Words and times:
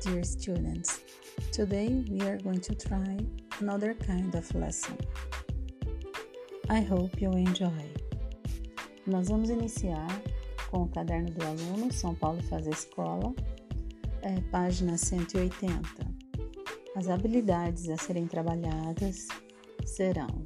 dear 0.00 0.24
students. 0.24 1.02
Today 1.52 2.02
we 2.10 2.22
are 2.22 2.38
going 2.38 2.60
to 2.60 2.74
try 2.74 3.16
another 3.60 3.94
kind 3.94 4.34
of 4.34 4.52
lesson. 4.54 4.98
I 6.68 6.80
hope 6.80 7.20
you 7.20 7.30
enjoy. 7.32 7.92
Nós 9.06 9.28
vamos 9.28 9.48
iniciar 9.48 10.08
com 10.70 10.82
o 10.82 10.88
caderno 10.88 11.30
do 11.30 11.46
aluno 11.46 11.90
São 11.92 12.12
Paulo 12.14 12.42
Faz 12.42 12.66
Escola, 12.66 13.32
é, 14.22 14.40
página 14.50 14.98
180. 14.98 15.80
As 16.94 17.08
habilidades 17.08 17.88
a 17.88 17.96
serem 17.96 18.26
trabalhadas 18.26 19.28
serão 19.86 20.44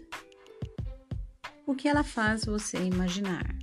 O 1.67 1.75
que 1.75 1.87
ela 1.87 2.03
faz 2.03 2.47
você 2.47 2.79
imaginar? 2.79 3.55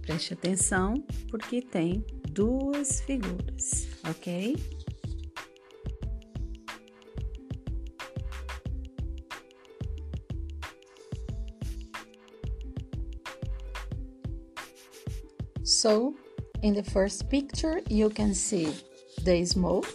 Preste 0.00 0.32
atenção 0.32 0.94
porque 1.30 1.60
tem 1.60 2.02
duas 2.34 3.00
figuras, 3.00 3.86
ok? 4.10 4.56
So, 15.62 16.14
in 16.62 16.74
the 16.74 16.82
first 16.82 17.30
picture, 17.30 17.80
you 17.88 18.10
can 18.10 18.34
see 18.34 18.74
the 19.22 19.44
smoke, 19.44 19.86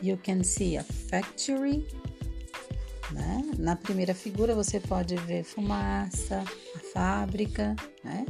you 0.00 0.16
can 0.16 0.44
see 0.44 0.76
a 0.76 0.82
factory. 0.82 1.84
Né? 3.12 3.42
Na 3.58 3.74
primeira 3.74 4.14
figura, 4.14 4.54
você 4.54 4.78
pode 4.78 5.16
ver 5.16 5.42
fumaça, 5.42 6.44
a 6.76 6.78
fábrica, 6.92 7.74
né? 8.04 8.24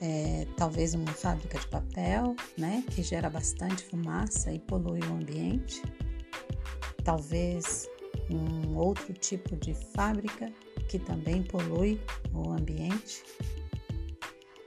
É, 0.00 0.46
talvez 0.56 0.94
uma 0.94 1.12
fábrica 1.12 1.58
de 1.58 1.66
papel, 1.68 2.36
né, 2.56 2.84
que 2.90 3.02
gera 3.02 3.30
bastante 3.30 3.84
fumaça 3.84 4.52
e 4.52 4.58
polui 4.58 5.00
o 5.00 5.14
ambiente, 5.14 5.82
talvez 7.04 7.88
um 8.30 8.76
outro 8.76 9.12
tipo 9.14 9.56
de 9.56 9.74
fábrica 9.74 10.52
que 10.88 10.98
também 10.98 11.42
polui 11.42 12.00
o 12.32 12.50
ambiente. 12.50 13.22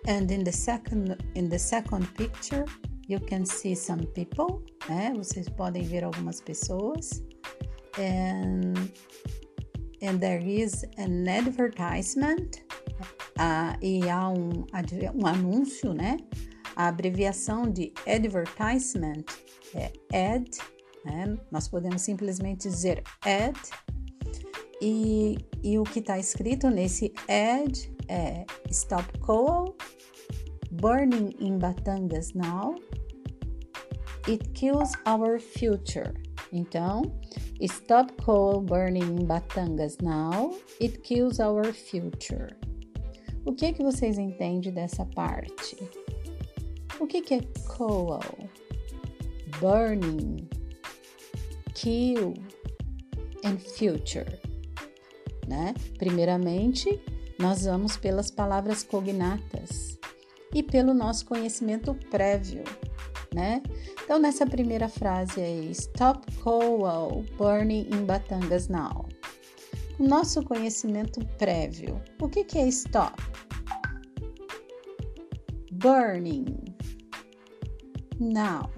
And 0.08 0.32
in 0.32 0.44
the 0.44 0.52
second 0.52 1.18
in 1.36 1.50
the 1.50 1.60
second 1.60 2.08
picture, 2.16 2.66
you 3.08 3.20
can 3.20 3.46
see 3.46 3.76
some 3.76 4.06
people, 4.08 4.64
né? 4.88 5.14
Vocês 5.16 5.48
podem 5.50 5.84
ver 5.84 6.04
algumas 6.04 6.42
pessoas. 6.42 7.24
And 7.98 8.74
and 10.02 10.20
there 10.20 10.42
is 10.42 10.84
an 10.98 11.28
advertisement 11.28 12.64
ah, 13.38 13.78
e 13.82 14.10
há 14.10 14.30
um, 14.30 14.66
um 15.16 15.28
anúncio, 15.28 15.94
né? 15.94 16.18
A 16.76 16.88
abreviação 16.88 17.70
de 17.70 17.94
advertisement 18.08 19.24
é 19.74 19.92
ad, 20.36 20.50
né? 21.06 21.38
Nós 21.52 21.68
podemos 21.68 22.02
simplesmente 22.02 22.70
dizer 22.70 23.04
ad. 23.22 23.60
E, 24.82 25.38
e 25.62 25.78
o 25.78 25.84
que 25.84 26.00
está 26.00 26.18
escrito 26.18 26.70
nesse 26.70 27.14
ad 27.28 27.92
é 28.08 28.46
Stop 28.70 29.20
Coal, 29.20 29.76
Burning 30.72 31.36
in 31.40 31.58
Batangas 31.58 32.34
Now, 32.34 32.76
It 34.28 34.50
Kills 34.52 34.94
Our 35.06 35.40
Future. 35.40 36.14
Então, 36.52 37.02
Stop 37.62 38.14
Coal 38.24 38.62
Burning 38.62 39.22
in 39.22 39.26
Batangas 39.26 39.98
Now, 40.02 40.52
It 40.82 41.00
Kills 41.02 41.40
Our 41.40 41.74
Future. 41.74 42.50
O 43.50 43.54
que, 43.56 43.74
que 43.74 43.82
vocês 43.82 44.20
entendem 44.20 44.72
dessa 44.72 45.04
parte? 45.04 45.76
O 47.00 47.08
que, 47.08 47.20
que 47.20 47.34
é 47.34 47.42
coal? 47.68 48.22
Burning, 49.60 50.48
kill 51.74 52.36
and 53.44 53.58
future. 53.58 54.40
Né? 55.48 55.74
Primeiramente, 55.98 57.02
nós 57.40 57.66
vamos 57.66 57.98
pelas 57.98 58.30
palavras 58.30 58.84
cognatas 58.84 59.98
e 60.54 60.62
pelo 60.62 60.94
nosso 60.94 61.26
conhecimento 61.26 61.96
prévio, 62.12 62.64
né? 63.34 63.64
Então, 64.04 64.20
nessa 64.20 64.46
primeira 64.46 64.88
frase 64.88 65.42
aí, 65.42 65.72
Stop 65.72 66.32
coal 66.36 67.24
burning 67.36 67.90
in 67.92 68.06
Batangas 68.06 68.68
now 68.68 69.08
nosso 70.00 70.42
conhecimento 70.44 71.20
prévio. 71.38 72.02
O 72.22 72.30
que, 72.30 72.46
que 72.46 72.58
é 72.58 72.68
stop? 72.70 73.22
Burning. 75.74 76.46
Now. 78.18 78.72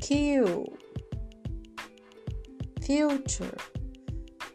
Kill. 0.00 0.76
Future. 2.80 3.56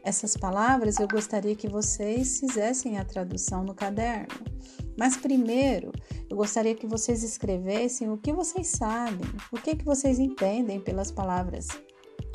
Essas 0.04 0.36
palavras 0.36 1.00
eu 1.00 1.08
gostaria 1.08 1.56
que 1.56 1.70
vocês 1.70 2.40
fizessem 2.42 2.98
a 2.98 3.06
tradução 3.06 3.64
no 3.64 3.74
caderno. 3.74 4.54
Mas 4.98 5.16
primeiro, 5.16 5.94
eu 6.30 6.36
gostaria 6.36 6.76
que 6.76 6.86
vocês 6.86 7.24
escrevessem 7.24 8.12
o 8.12 8.18
que 8.18 8.34
vocês 8.34 8.68
sabem, 8.68 9.26
o 9.52 9.56
que, 9.56 9.76
que 9.76 9.86
vocês 9.86 10.20
entendem 10.20 10.80
pelas 10.80 11.10
palavras, 11.10 11.68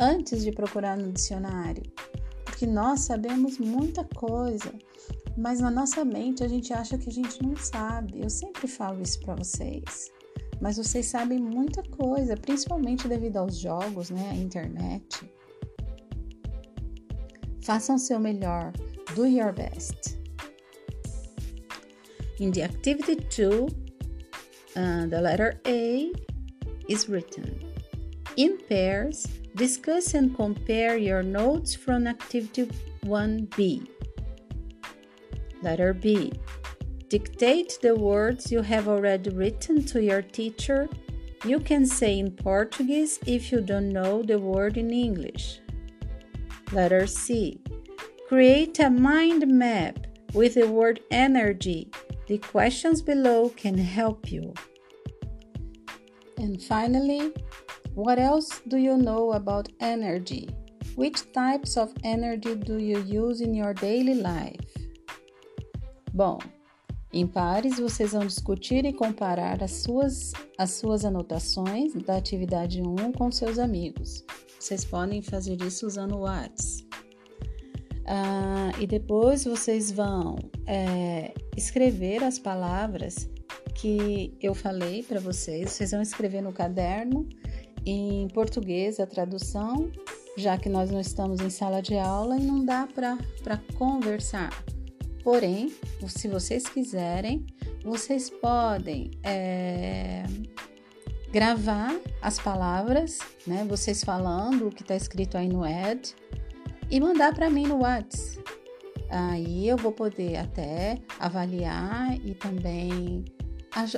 antes 0.01 0.43
de 0.43 0.51
procurar 0.51 0.97
no 0.97 1.13
dicionário 1.13 1.83
porque 2.59 2.67
nós 2.67 3.03
sabemos 3.03 3.57
muita 3.57 4.03
coisa, 4.03 4.75
mas 5.37 5.61
na 5.61 5.71
nossa 5.71 6.05
mente 6.05 6.43
a 6.43 6.49
gente 6.49 6.73
acha 6.73 6.99
que 6.99 7.09
a 7.09 7.13
gente 7.13 7.41
não 7.41 7.57
sabe. 7.57 8.21
Eu 8.21 8.29
sempre 8.29 8.67
falo 8.67 9.01
isso 9.01 9.21
para 9.21 9.37
vocês. 9.37 10.11
Mas 10.61 10.77
vocês 10.77 11.07
sabem 11.07 11.39
muita 11.39 11.85
coisa, 11.85 12.37
principalmente 12.37 13.07
devido 13.07 13.37
aos 13.37 13.57
jogos, 13.59 14.11
né, 14.11 14.31
à 14.31 14.35
internet. 14.35 15.31
Façam 17.63 17.97
seu 17.97 18.19
melhor. 18.19 18.73
Do 19.15 19.25
your 19.25 19.53
best. 19.53 20.19
In 22.41 22.51
the 22.51 22.65
activity 22.65 23.15
2, 23.15 23.67
uh, 23.67 25.09
the 25.09 25.21
letter 25.21 25.61
A 25.65 26.11
is 26.89 27.09
written. 27.09 27.57
In 28.37 28.59
pairs, 28.69 29.29
Discuss 29.59 30.15
and 30.15 30.37
compare 30.37 30.97
your 30.97 31.25
notes 31.25 31.75
from 31.75 32.07
Activity 32.07 32.71
1B. 33.05 33.89
Letter 35.63 35.93
B. 35.93 36.33
Dictate 37.09 37.77
the 37.83 37.97
words 37.97 38.53
you 38.53 38.63
have 38.63 38.87
already 38.87 39.31
written 39.31 39.85
to 39.87 40.01
your 40.01 40.23
teacher. 40.23 40.89
You 41.45 41.59
can 41.59 41.87
say 41.87 42.21
in 42.21 42.31
Portuguese 42.31 43.19
if 43.27 43.51
you 43.51 43.61
don't 43.61 43.89
know 43.89 44.23
the 44.23 44.39
word 44.39 44.77
in 44.77 44.93
English. 44.93 45.59
Letter 46.71 47.09
C. 47.09 47.59
Create 48.29 48.79
a 48.79 48.89
mind 48.89 49.49
map 49.49 50.07
with 50.35 50.55
the 50.55 50.69
word 50.69 51.01
energy. 51.11 51.91
The 52.29 52.39
questions 52.39 53.03
below 53.03 53.49
can 53.49 53.77
help 53.77 54.31
you. 54.31 54.55
And 56.37 56.63
finally, 56.63 57.33
what 57.95 58.21
else 58.21 58.61
do 58.67 58.77
you 58.77 58.97
know 58.97 59.33
about 59.33 59.69
energy? 59.81 60.49
Which 60.97 61.31
types 61.33 61.77
of 61.77 61.93
energy 62.03 62.55
do 62.55 62.79
you 62.79 62.99
use 62.99 63.41
in 63.41 63.55
your 63.55 63.75
daily 63.75 64.15
life? 64.15 64.59
Bom, 66.13 66.39
em 67.13 67.27
pares 67.27 67.79
vocês 67.79 68.13
vão 68.13 68.27
discutir 68.27 68.85
e 68.85 68.93
comparar 68.93 69.63
as 69.63 69.71
suas, 69.71 70.33
as 70.59 70.73
suas 70.73 71.05
anotações 71.05 71.95
da 71.95 72.17
atividade 72.17 72.83
1 72.83 73.13
com 73.13 73.31
seus 73.31 73.59
amigos. 73.59 74.25
Vocês 74.59 74.85
podem 74.85 75.23
fazer 75.23 75.63
isso 75.63 75.87
usando 75.87 76.17
o 76.17 76.21
WhatsApp. 76.21 76.89
Ah, 78.07 78.73
e 78.81 78.87
depois 78.87 79.45
vocês 79.45 79.93
vão 79.93 80.37
é, 80.67 81.33
escrever 81.57 82.25
as 82.25 82.39
palavras 82.39 83.29
que 83.75 84.35
eu 84.41 84.55
falei 84.55 85.03
para 85.03 85.21
vocês. 85.21 85.71
Vocês 85.71 85.93
vão 85.93 86.03
escrever 86.03 86.43
no 86.43 86.53
caderno 86.53 87.29
em 87.91 88.29
português 88.29 89.01
a 89.01 89.07
tradução, 89.07 89.91
já 90.37 90.59
que 90.59 90.69
nós 90.69 90.91
não 90.91 91.01
estamos 91.01 91.41
em 91.41 91.51
sala 91.51 91.81
de 91.81 91.97
aula 91.97 92.37
e 92.37 92.43
não 92.43 92.65
dá 92.65 92.87
para 92.87 93.19
conversar. 93.77 94.51
Porém, 95.25 95.73
se 96.07 96.29
vocês 96.29 96.65
quiserem, 96.65 97.47
vocês 97.85 98.31
podem 98.31 99.11
é, 99.23 100.25
gravar 101.33 101.99
as 102.23 102.39
palavras, 102.39 103.19
né? 103.47 103.67
Vocês 103.69 104.05
falando 104.05 104.69
o 104.69 104.71
que 104.71 104.83
está 104.83 104.95
escrito 104.95 105.37
aí 105.37 105.49
no 105.49 105.67
Ed 105.67 106.15
e 106.91 107.01
mandar 107.01 107.35
para 107.35 107.51
mim 107.51 107.67
no 107.67 107.83
WhatsApp. 107.83 108.39
Aí 109.11 109.67
eu 109.67 109.77
vou 109.79 109.93
poder 109.93 110.37
até 110.37 110.99
avaliar 111.19 112.15
e 112.25 112.35
também 112.35 113.25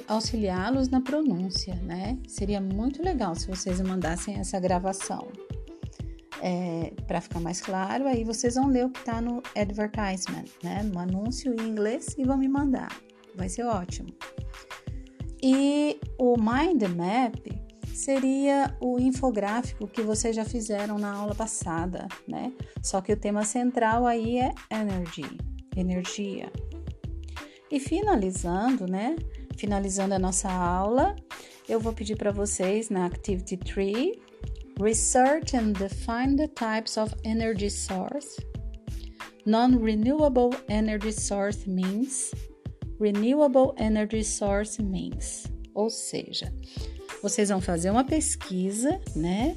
auxiliá-los 0.08 0.88
na 0.88 1.00
pronúncia, 1.00 1.74
né? 1.76 2.18
Seria 2.26 2.60
muito 2.60 3.02
legal 3.02 3.34
se 3.34 3.46
vocês 3.46 3.80
mandassem 3.80 4.36
essa 4.38 4.58
gravação. 4.58 5.28
É, 6.42 6.92
para 7.06 7.20
ficar 7.20 7.38
mais 7.38 7.60
claro, 7.60 8.06
aí 8.06 8.24
vocês 8.24 8.54
vão 8.54 8.68
ler 8.68 8.86
o 8.86 8.90
que 8.90 9.00
está 9.00 9.20
no 9.20 9.42
advertisement, 9.54 10.46
né? 10.62 10.82
No 10.82 10.98
anúncio 10.98 11.54
em 11.54 11.68
inglês 11.68 12.14
e 12.16 12.24
vão 12.24 12.38
me 12.38 12.48
mandar. 12.48 12.90
Vai 13.34 13.48
ser 13.48 13.64
ótimo. 13.64 14.08
E 15.42 15.98
o 16.18 16.36
Mind 16.36 16.82
Map 16.96 17.60
seria 17.94 18.74
o 18.80 18.98
infográfico 18.98 19.86
que 19.86 20.02
vocês 20.02 20.34
já 20.34 20.44
fizeram 20.44 20.98
na 20.98 21.12
aula 21.12 21.34
passada, 21.34 22.08
né? 22.26 22.52
Só 22.82 23.00
que 23.00 23.12
o 23.12 23.16
tema 23.16 23.44
central 23.44 24.06
aí 24.06 24.38
é 24.38 24.52
energy, 24.70 25.26
energia. 25.76 26.50
E 27.70 27.78
finalizando, 27.78 28.86
né? 28.86 29.16
Finalizando 29.56 30.14
a 30.14 30.18
nossa 30.18 30.50
aula, 30.50 31.16
eu 31.68 31.78
vou 31.78 31.92
pedir 31.92 32.16
para 32.16 32.32
vocês 32.32 32.90
na 32.90 33.06
Activity 33.06 33.56
3 33.56 34.30
Research 34.80 35.54
and 35.54 35.72
define 35.72 36.36
the 36.36 36.48
types 36.48 36.96
of 36.96 37.14
energy 37.24 37.68
source. 37.68 38.40
Non-renewable 39.44 40.50
energy 40.68 41.12
source 41.12 41.68
means 41.68 42.32
renewable 43.00 43.74
energy 43.78 44.22
source 44.22 44.80
means, 44.82 45.46
ou 45.74 45.88
seja, 45.88 46.52
vocês 47.22 47.48
vão 47.48 47.60
fazer 47.60 47.90
uma 47.90 48.04
pesquisa, 48.04 49.00
né? 49.16 49.56